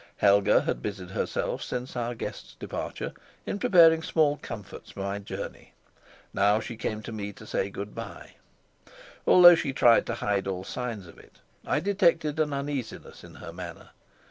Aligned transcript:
Helga 0.17 0.61
had 0.61 0.81
busied 0.81 1.11
herself, 1.11 1.61
since 1.61 1.95
our 1.95 2.15
guest's 2.15 2.55
departure, 2.55 3.13
in 3.45 3.59
preparing 3.59 4.01
small 4.01 4.39
comforts 4.41 4.89
for 4.89 5.01
my 5.01 5.19
journey; 5.19 5.73
now 6.33 6.59
she 6.59 6.75
came 6.75 7.03
to 7.03 7.11
me 7.11 7.31
to 7.33 7.45
say 7.45 7.69
good 7.69 7.93
by. 7.93 8.31
Although 9.27 9.53
she 9.53 9.73
tried 9.73 10.07
to 10.07 10.15
hide 10.15 10.47
all 10.47 10.63
signs 10.63 11.05
of 11.05 11.19
it, 11.19 11.37
I 11.67 11.79
detected 11.79 12.39
an 12.39 12.51
uneasiness 12.51 13.23
in 13.23 13.35
her 13.35 13.53
manner. 13.53 13.91